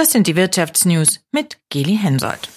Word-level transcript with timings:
Das 0.00 0.12
sind 0.12 0.26
die 0.26 0.34
Wirtschaftsnews 0.34 1.20
mit 1.30 1.58
Geli 1.68 1.98
Hensoldt. 1.98 2.48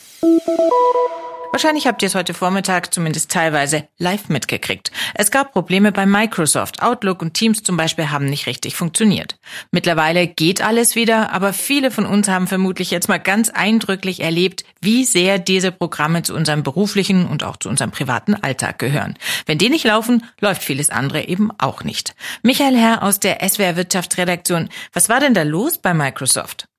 Wahrscheinlich 1.52 1.88
habt 1.88 2.02
ihr 2.02 2.08
es 2.08 2.16
heute 2.16 2.34
Vormittag 2.34 2.94
zumindest 2.94 3.32
teilweise 3.32 3.86
live 3.98 4.30
mitgekriegt. 4.30 4.94
Es 5.14 5.30
gab 5.30 5.52
Probleme 5.52 5.92
bei 5.92 6.06
Microsoft. 6.06 6.82
Outlook 6.82 7.22
und 7.22 7.34
Teams 7.34 7.62
zum 7.62 7.76
Beispiel 7.76 8.12
haben 8.12 8.28
nicht 8.28 8.48
richtig 8.48 8.78
funktioniert. 8.78 9.36
Mittlerweile 9.72 10.26
geht 10.26 10.62
alles 10.62 10.96
wieder, 10.96 11.34
aber 11.34 11.52
viele 11.52 11.92
von 11.92 12.06
uns 12.06 12.30
haben 12.30 12.48
vermutlich 12.48 12.92
jetzt 12.92 13.10
mal 13.10 13.20
ganz 13.20 13.50
eindrücklich 13.50 14.22
erlebt, 14.22 14.64
wie 14.80 15.04
sehr 15.04 15.38
diese 15.38 15.74
Programme 15.74 16.24
zu 16.24 16.34
unserem 16.34 16.64
beruflichen 16.64 17.28
und 17.28 17.44
auch 17.44 17.58
zu 17.58 17.68
unserem 17.68 17.92
privaten 17.92 18.36
Alltag 18.36 18.80
gehören. 18.80 19.16
Wenn 19.48 19.58
die 19.58 19.70
nicht 19.70 19.84
laufen, 19.84 20.24
läuft 20.40 20.64
vieles 20.64 20.90
andere 20.90 21.28
eben 21.28 21.52
auch 21.58 21.84
nicht. 21.84 22.16
Michael 22.42 22.78
Herr 22.78 23.04
aus 23.04 23.20
der 23.20 23.46
SWR 23.46 23.76
Wirtschaftsredaktion, 23.76 24.70
was 24.94 25.10
war 25.10 25.20
denn 25.20 25.34
da 25.34 25.44
los 25.44 25.78
bei 25.78 25.94
Microsoft? 25.94 26.70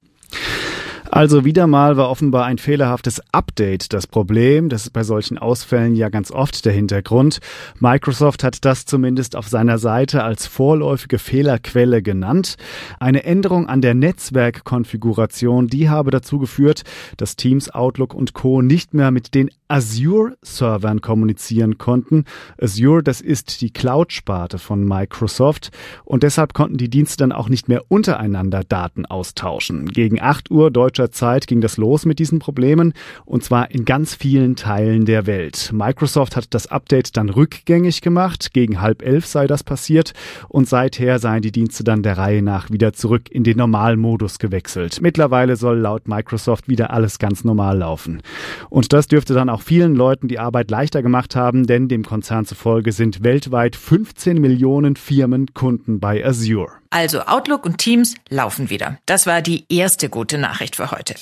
Also 1.15 1.45
wieder 1.45 1.69
mal 1.69 1.97
war 1.97 2.11
offenbar 2.11 2.47
ein 2.47 2.59
fehlerhaftes 2.59 3.23
Update 3.31 3.93
das 3.93 4.09
Problem. 4.09 4.69
Das 4.69 4.83
ist 4.83 4.91
bei 4.91 5.05
solchen 5.05 5.39
Ausfällen 5.39 5.95
ja 5.95 6.09
ganz 6.09 6.33
oft 6.33 6.65
der 6.65 6.73
Hintergrund. 6.73 7.39
Microsoft 7.79 8.43
hat 8.43 8.65
das 8.65 8.85
zumindest 8.85 9.37
auf 9.37 9.47
seiner 9.47 9.79
Seite 9.79 10.25
als 10.25 10.49
vorläufige 10.49 11.21
Fehlerquelle 11.21 12.03
genannt. 12.03 12.57
Eine 12.99 13.23
Änderung 13.23 13.69
an 13.69 13.81
der 13.81 13.95
Netzwerkkonfiguration, 13.95 15.69
die 15.69 15.89
habe 15.89 16.11
dazu 16.11 16.41
geführt, 16.41 16.83
dass 17.17 17.37
Teams, 17.37 17.71
Outlook 17.71 18.13
und 18.13 18.35
Co. 18.35 18.61
nicht 18.61 18.93
mehr 18.93 19.13
mit 19.13 19.37
den 19.37 19.51
Azure-Servern 19.69 21.01
kommunizieren 21.01 21.79
konnten. 21.79 22.25
Azure, 22.61 23.05
das 23.05 23.21
ist 23.21 23.61
die 23.61 23.71
Cloud-Sparte 23.71 24.59
von 24.59 24.85
Microsoft 24.85 25.71
und 26.05 26.25
deshalb 26.25 26.55
konnten 26.55 26.77
die 26.77 26.91
Dienste 26.91 27.19
dann 27.19 27.31
auch 27.31 27.49
nicht 27.49 27.69
mehr 27.69 27.83
untereinander 27.87 28.65
Daten 28.65 29.07
austauschen. 29.07 29.87
Gegen 29.87 30.21
8 30.21 30.51
Uhr 30.51 30.73
deutscher 30.73 31.04
kurzer 31.05 31.11
Zeit 31.11 31.47
ging 31.47 31.61
das 31.61 31.77
los 31.77 32.07
mit 32.07 32.19
diesen 32.19 32.39
Problemen 32.39 32.95
und 33.27 33.45
zwar 33.45 33.71
in 33.71 33.85
ganz 33.85 34.15
vielen 34.15 34.57
Teilen 34.57 35.05
der 35.05 35.27
Welt. 35.27 35.71
Microsoft 35.73 36.37
hat 36.37 36.55
das 36.55 36.67
Update 36.67 37.17
dann 37.17 37.29
rückgängig 37.29 38.01
gemacht, 38.01 38.55
gegen 38.55 38.81
halb 38.81 39.03
elf 39.03 39.27
sei 39.27 39.47
das 39.47 39.63
passiert 39.63 40.13
und 40.49 40.69
seither 40.69 41.19
seien 41.19 41.43
die 41.43 41.53
Dienste 41.53 41.85
dann 41.85 42.03
der 42.03 42.17
Reihe 42.17 42.43
nach 42.43 42.71
wieder 42.71 42.93
zurück 42.95 43.31
in 43.31 43.45
den 43.45 43.59
Normalmodus 43.59 44.39
gewechselt. 44.39 45.01
Mittlerweile 45.03 45.57
soll 45.57 45.79
laut 45.79 46.09
Microsoft 46.09 46.69
wieder 46.69 46.91
alles 46.91 47.19
ganz 47.19 47.45
normal 47.45 47.79
laufen. 47.79 48.23
Und 48.71 48.93
das 48.93 49.07
dürfte 49.07 49.35
dann 49.35 49.51
auch 49.51 49.63
vielen 49.63 49.95
Leuten 49.95 50.29
die 50.29 50.39
Arbeit 50.39 50.71
leichter 50.71 51.03
gemacht 51.03 51.37
haben, 51.37 51.67
denn 51.67 51.89
dem 51.89 52.05
Konzern 52.05 52.47
zufolge 52.47 52.93
sind 52.93 53.23
weltweit 53.23 53.77
15 53.77 54.41
Millionen 54.41 54.97
Firmen 54.97 55.53
Kunden 55.53 56.01
bei 56.01 56.25
Azure. 56.25 56.84
Also 56.95 57.23
Outlook 57.23 57.67
und 57.67 57.79
Teams 57.79 58.15
laufen 58.29 58.71
wieder. 58.71 58.99
Das 59.05 59.27
war 59.27 59.43
die 59.43 59.65
erste 59.69 60.09
gute 60.09 60.39
Nachricht 60.39 60.77
für 60.77 60.93
heute. 60.93 61.17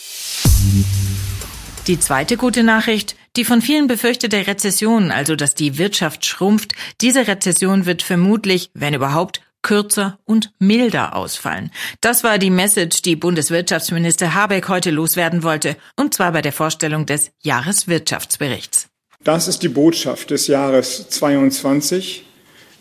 Die 1.87 1.99
zweite 1.99 2.37
gute 2.37 2.63
Nachricht, 2.63 3.17
die 3.37 3.45
von 3.47 3.63
vielen 3.63 3.87
befürchtete 3.87 4.47
Rezession, 4.47 5.11
also 5.11 5.35
dass 5.35 5.55
die 5.55 5.79
Wirtschaft 5.79 6.27
schrumpft, 6.27 6.73
diese 7.01 7.27
Rezession 7.27 7.87
wird 7.87 8.03
vermutlich, 8.03 8.71
wenn 8.75 8.93
überhaupt, 8.93 9.41
kürzer 9.63 10.19
und 10.27 10.53
milder 10.59 11.17
ausfallen. 11.17 11.71
Das 12.03 12.23
war 12.23 12.39
die 12.39 12.51
Message, 12.51 13.01
die 13.01 13.17
Bundeswirtschaftsminister 13.17 14.35
Habeck 14.35 14.69
heute 14.69 14.91
loswerden 14.91 15.43
wollte, 15.43 15.77
und 15.97 16.13
zwar 16.13 16.33
bei 16.33 16.43
der 16.43 16.53
Vorstellung 16.53 17.07
des 17.07 17.31
Jahreswirtschaftsberichts. 17.41 18.89
Das 19.25 19.49
ist 19.49 19.63
die 19.63 19.69
Botschaft 19.69 20.29
des 20.29 20.49
Jahres 20.49 21.09
22, 21.09 22.25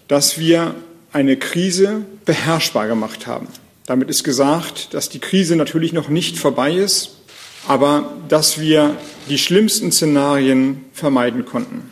dass 0.10 0.38
wir 0.38 0.76
eine 1.14 1.38
Krise 1.38 2.06
beherrschbar 2.26 2.88
gemacht 2.88 3.28
haben. 3.28 3.48
Damit 3.86 4.10
ist 4.10 4.24
gesagt, 4.24 4.94
dass 4.94 5.10
die 5.10 5.20
Krise 5.20 5.56
natürlich 5.56 5.94
noch 5.94 6.08
nicht 6.08 6.38
vorbei 6.38 6.74
ist, 6.74 7.18
aber 7.68 8.14
dass 8.30 8.60
wir 8.60 8.96
die 9.30 9.38
schlimmsten 9.38 9.92
Szenarien 9.92 10.86
vermeiden 10.94 11.46
konnten. 11.46 11.90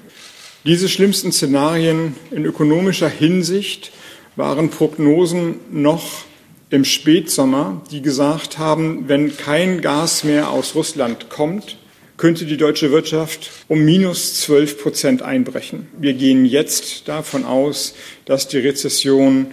Diese 0.66 0.90
schlimmsten 0.90 1.32
Szenarien 1.32 2.16
in 2.32 2.46
ökonomischer 2.46 3.10
Hinsicht 3.10 3.92
waren 4.36 4.70
Prognosen 4.70 5.56
noch 5.72 6.26
im 6.70 6.86
Spätsommer, 6.86 7.82
die 7.92 8.02
gesagt 8.02 8.58
haben, 8.58 9.08
wenn 9.08 9.36
kein 9.36 9.82
Gas 9.82 10.24
mehr 10.24 10.50
aus 10.50 10.76
Russland 10.76 11.30
kommt, 11.30 11.78
könnte 12.18 12.46
die 12.46 12.58
deutsche 12.58 12.92
Wirtschaft 12.92 13.50
um 13.70 13.80
minus 13.80 14.42
12 14.42 14.82
Prozent 14.82 15.22
einbrechen. 15.22 15.88
Wir 15.98 16.14
gehen 16.14 16.46
jetzt 16.46 17.08
davon 17.08 17.46
aus, 17.46 17.96
dass 18.26 18.48
die 18.48 18.60
Rezession 18.60 19.48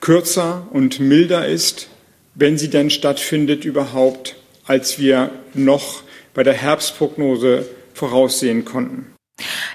kürzer 0.00 0.66
und 0.70 1.00
milder 1.00 1.46
ist, 1.46 1.88
wenn 2.34 2.58
sie 2.58 2.70
denn 2.70 2.90
stattfindet 2.90 3.64
überhaupt, 3.64 4.36
als 4.66 4.98
wir 4.98 5.30
noch 5.54 6.02
bei 6.34 6.42
der 6.42 6.54
Herbstprognose 6.54 7.68
voraussehen 7.94 8.64
konnten. 8.64 9.14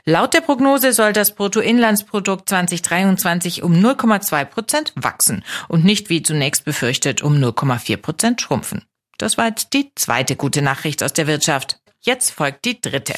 Laut 0.05 0.33
der 0.33 0.41
Prognose 0.41 0.93
soll 0.93 1.13
das 1.13 1.33
Bruttoinlandsprodukt 1.33 2.47
2023 2.47 3.63
um 3.63 3.73
0,2 3.73 4.45
Prozent 4.45 4.93
wachsen 4.95 5.43
und 5.67 5.83
nicht 5.83 6.09
wie 6.09 6.21
zunächst 6.21 6.63
befürchtet 6.63 7.23
um 7.23 7.35
0,4 7.35 7.97
Prozent 7.97 8.41
schrumpfen. 8.41 8.83
Das 9.17 9.37
war 9.37 9.47
jetzt 9.47 9.73
die 9.73 9.91
zweite 9.95 10.35
gute 10.35 10.61
Nachricht 10.61 11.01
aus 11.01 11.13
der 11.13 11.27
Wirtschaft. 11.27 11.79
Jetzt 12.01 12.31
folgt 12.31 12.65
die 12.65 12.79
dritte. 12.79 13.13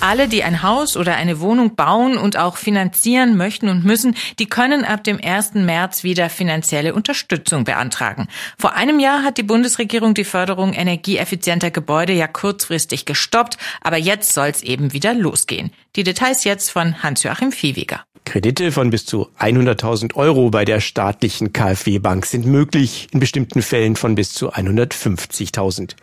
Alle, 0.00 0.28
die 0.28 0.42
ein 0.42 0.62
Haus 0.62 0.96
oder 0.96 1.16
eine 1.16 1.40
Wohnung 1.40 1.76
bauen 1.76 2.18
und 2.18 2.36
auch 2.36 2.56
finanzieren 2.56 3.36
möchten 3.36 3.68
und 3.68 3.84
müssen, 3.84 4.16
die 4.38 4.46
können 4.46 4.84
ab 4.84 5.02
dem 5.04 5.18
1. 5.22 5.54
März 5.54 6.04
wieder 6.04 6.28
finanzielle 6.28 6.94
Unterstützung 6.94 7.64
beantragen. 7.64 8.28
Vor 8.58 8.74
einem 8.74 9.00
Jahr 9.00 9.22
hat 9.22 9.38
die 9.38 9.42
Bundesregierung 9.42 10.14
die 10.14 10.24
Förderung 10.24 10.72
energieeffizienter 10.74 11.70
Gebäude 11.70 12.12
ja 12.12 12.26
kurzfristig 12.26 13.06
gestoppt, 13.06 13.56
aber 13.80 13.96
jetzt 13.96 14.32
soll 14.34 14.48
es 14.48 14.62
eben 14.62 14.92
wieder 14.92 15.14
losgehen. 15.14 15.70
Die 15.96 16.04
Details 16.04 16.44
jetzt 16.44 16.70
von 16.70 17.02
Hans-Joachim 17.02 17.52
Viehweger. 17.52 18.04
Kredite 18.24 18.72
von 18.72 18.90
bis 18.90 19.04
zu 19.04 19.28
100.000 19.38 20.14
Euro 20.14 20.50
bei 20.50 20.64
der 20.64 20.80
staatlichen 20.80 21.52
KfW-Bank 21.52 22.24
sind 22.26 22.46
möglich, 22.46 23.08
in 23.12 23.20
bestimmten 23.20 23.62
Fällen 23.62 23.96
von 23.96 24.14
bis 24.14 24.32
zu 24.32 24.52
150.000. 24.52 25.94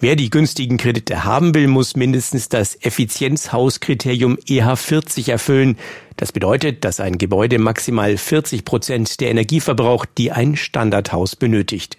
Wer 0.00 0.14
die 0.14 0.30
günstigen 0.30 0.76
Kredite 0.76 1.24
haben 1.24 1.56
will, 1.56 1.66
muss 1.66 1.96
mindestens 1.96 2.48
das 2.48 2.78
Effizienzhauskriterium 2.82 4.36
EH40 4.48 5.28
erfüllen. 5.28 5.76
Das 6.16 6.30
bedeutet, 6.30 6.84
dass 6.84 7.00
ein 7.00 7.18
Gebäude 7.18 7.58
maximal 7.58 8.16
40 8.16 8.64
Prozent 8.64 9.18
der 9.20 9.30
Energie 9.30 9.60
verbraucht, 9.60 10.10
die 10.16 10.30
ein 10.30 10.54
Standardhaus 10.54 11.34
benötigt. 11.34 11.98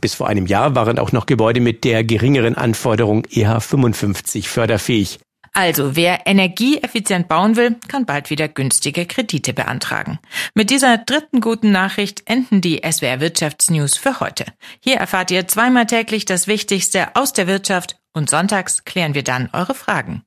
Bis 0.00 0.14
vor 0.14 0.28
einem 0.28 0.46
Jahr 0.46 0.76
waren 0.76 1.00
auch 1.00 1.10
noch 1.10 1.26
Gebäude 1.26 1.60
mit 1.60 1.82
der 1.82 2.04
geringeren 2.04 2.54
Anforderung 2.54 3.22
EH55 3.26 4.46
förderfähig. 4.46 5.18
Also 5.52 5.96
wer 5.96 6.26
energieeffizient 6.26 7.28
bauen 7.28 7.56
will, 7.56 7.76
kann 7.88 8.06
bald 8.06 8.30
wieder 8.30 8.48
günstige 8.48 9.06
Kredite 9.06 9.52
beantragen. 9.52 10.18
Mit 10.54 10.70
dieser 10.70 10.98
dritten 10.98 11.40
guten 11.40 11.72
Nachricht 11.72 12.22
enden 12.26 12.60
die 12.60 12.82
SWR 12.88 13.20
Wirtschaftsnews 13.20 13.96
für 13.96 14.20
heute. 14.20 14.44
Hier 14.80 14.96
erfahrt 14.96 15.30
ihr 15.30 15.48
zweimal 15.48 15.86
täglich 15.86 16.24
das 16.24 16.46
Wichtigste 16.46 17.16
aus 17.16 17.32
der 17.32 17.46
Wirtschaft 17.46 17.96
und 18.12 18.30
sonntags 18.30 18.84
klären 18.84 19.14
wir 19.14 19.24
dann 19.24 19.50
eure 19.52 19.74
Fragen. 19.74 20.18